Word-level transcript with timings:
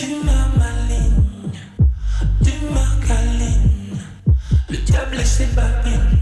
Tu 0.00 0.14
m'as 0.24 0.48
maligne, 0.56 1.52
tu 2.42 2.52
m'aganines, 2.72 3.98
le 4.70 4.76
diable 4.78 5.20
et 5.20 5.24
ses 5.26 5.44
babines, 5.48 6.18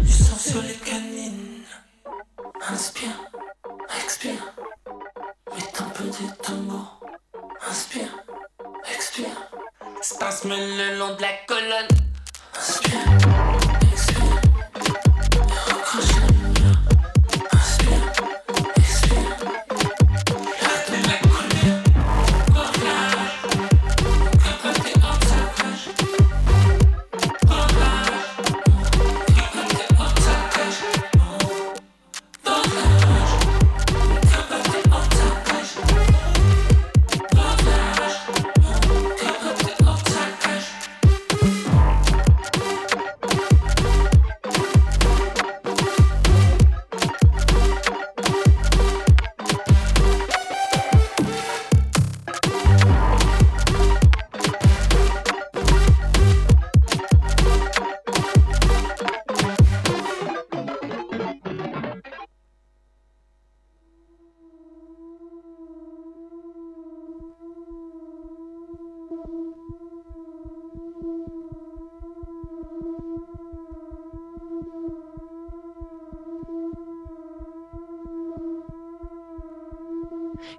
du 0.00 0.12
sens 0.12 0.50
sur 0.50 0.60
les 0.60 0.74
canines, 0.74 1.62
inspire, 2.68 3.30
expire, 4.04 4.52
mets 5.56 5.72
ton 5.72 5.84
petit 5.94 6.28
tombeau, 6.42 6.84
inspire, 7.70 8.22
expire, 8.94 9.48
se 10.02 10.46
le 10.46 10.98
long 10.98 11.16
de 11.16 11.22
la 11.22 11.32
colonne. 11.48 11.93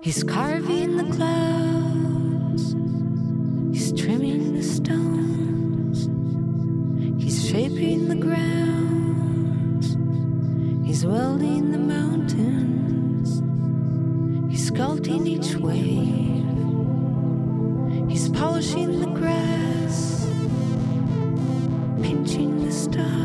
He's 0.06 0.24
carving 0.24 0.98
the 0.98 1.16
clouds, 1.16 2.74
he's 3.76 3.92
trimming 3.92 4.54
the 4.54 4.62
stones, 4.62 6.06
he's 7.20 7.50
shaping 7.50 8.08
the 8.08 8.16
ground. 8.16 9.84
he's 10.86 11.08
welding 11.08 11.72
the 11.72 11.80
mountains, 11.80 13.42
he's 14.52 14.70
sculpting 14.70 15.26
each 15.26 15.56
wave, 15.56 16.46
he's 18.08 18.30
polishing 18.30 19.00
the 19.00 19.08
grass, 19.08 20.28
pinching 22.04 22.64
the 22.64 22.72
stars. 22.72 23.25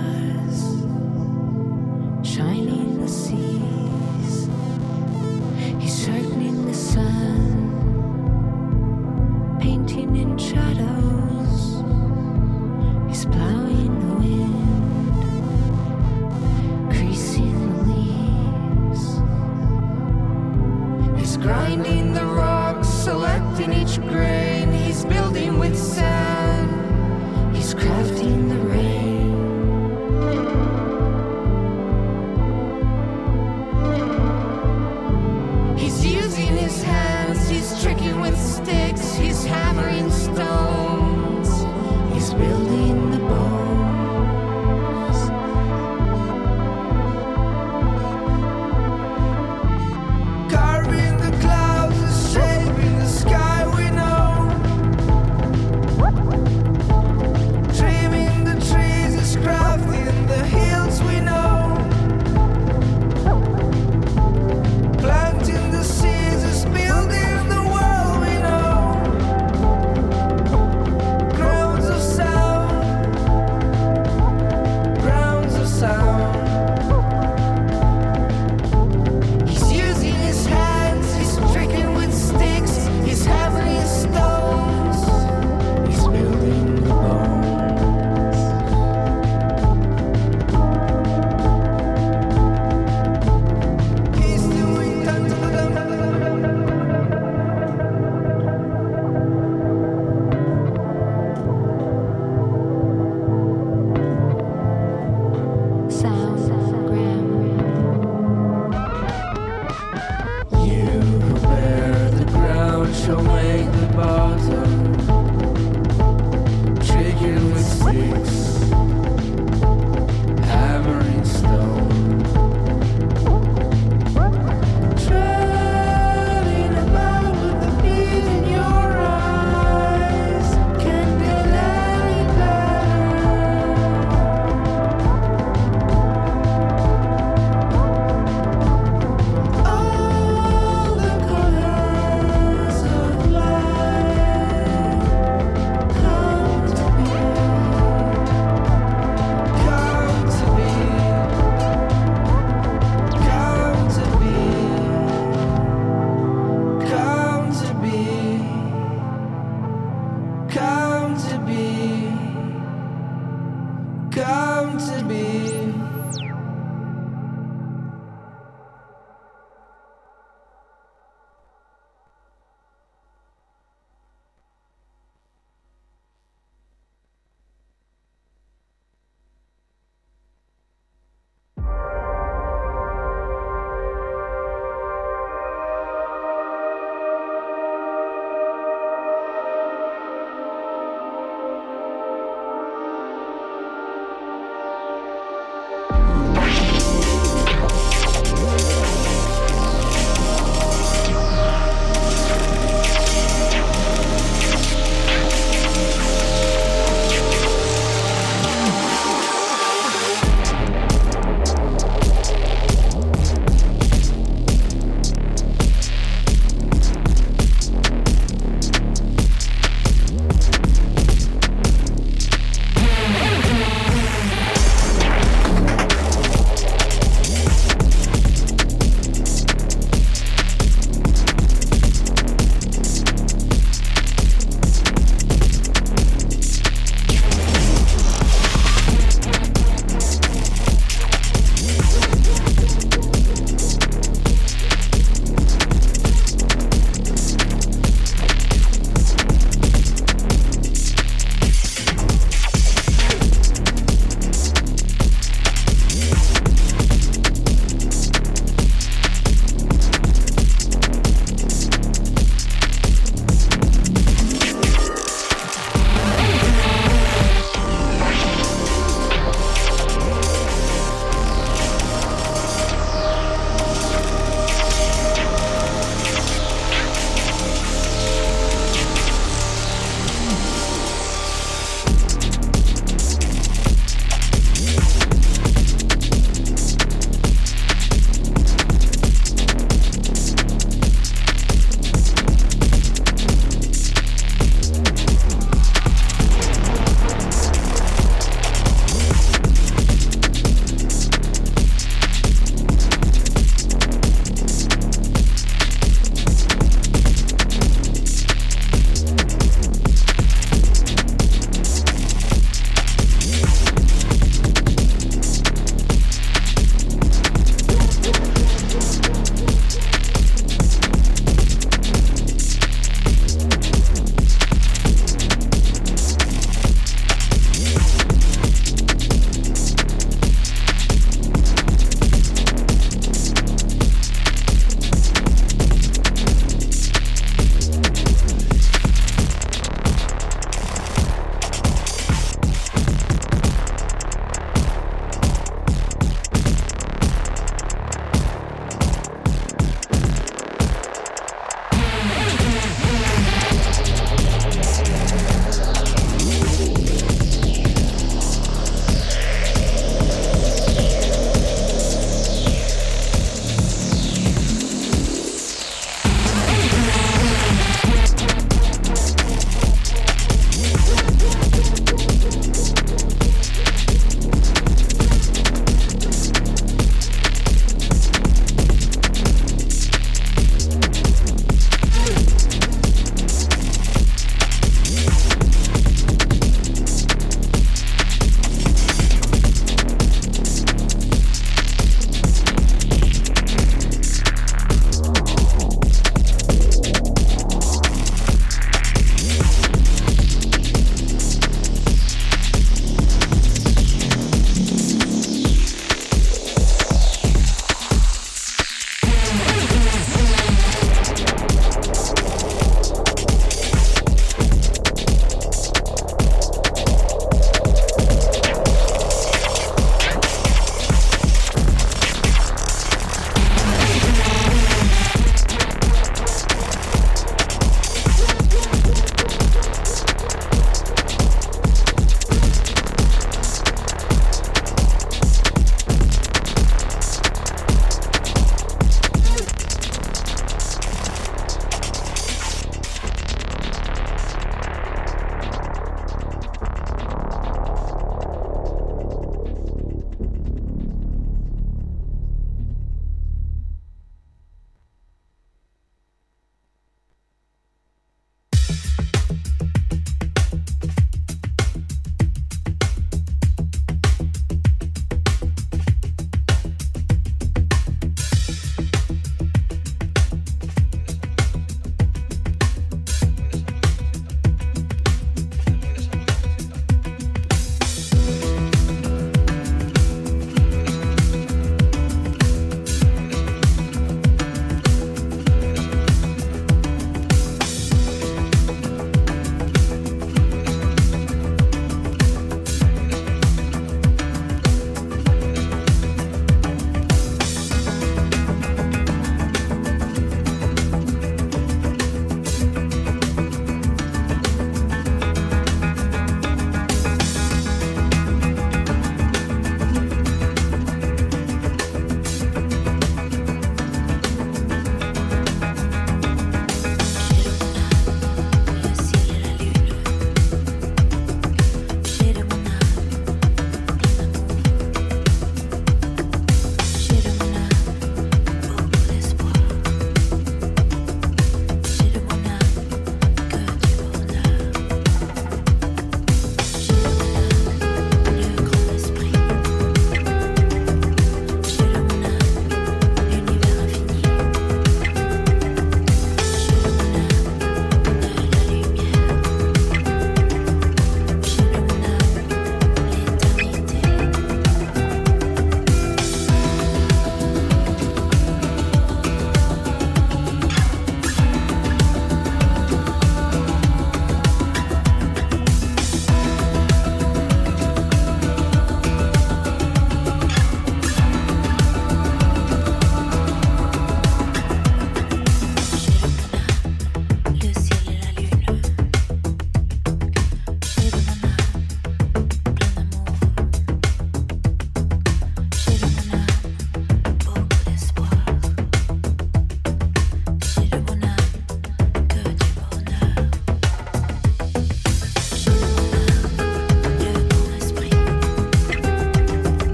You. 110.67 111.01
Prepare 111.21 112.11
the 112.11 112.25
ground 112.27 112.95
shall 112.95 113.23
make 113.23 113.60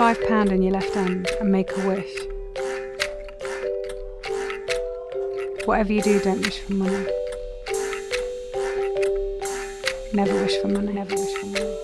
£5 0.00 0.50
in 0.50 0.62
your 0.62 0.72
left 0.72 0.94
hand 0.94 1.28
and 1.40 1.52
make 1.52 1.70
a 1.76 1.86
wish. 1.86 2.10
Whatever 5.66 5.92
you 5.92 6.00
do, 6.00 6.18
don't 6.20 6.42
wish 6.42 6.58
for 6.60 6.72
money. 6.72 7.06
Never 10.14 10.34
wish 10.40 10.56
for 10.62 10.68
money, 10.68 10.94
never 10.94 11.14
wish 11.14 11.34
for 11.34 11.46
money. 11.48 11.79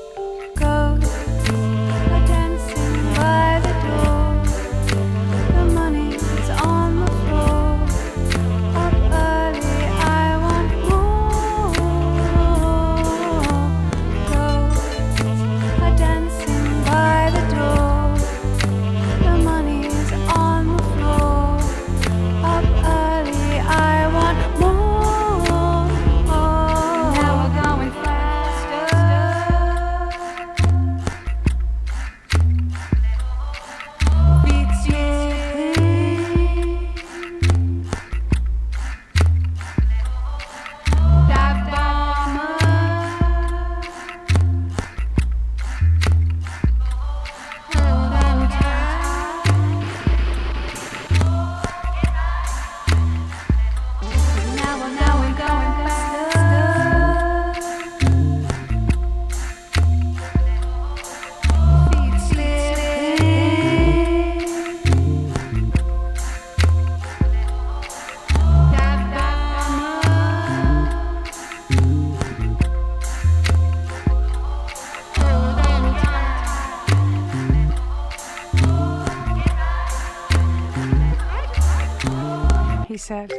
said, 83.06 83.32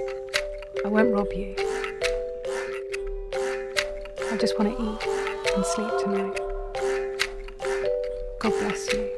I 0.86 0.88
won't 0.88 1.14
rob 1.14 1.28
you. 1.34 1.54
I 4.32 4.38
just 4.40 4.58
want 4.58 4.72
to 4.72 4.82
eat 4.82 5.02
and 5.56 5.66
sleep 5.66 5.92
tonight. 6.00 6.40
God 8.40 8.54
bless 8.62 8.94
you. 8.94 9.12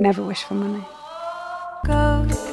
Never 0.00 0.24
wish 0.24 0.42
for 0.42 0.54
money. 0.54 0.84
Go. 1.86 2.43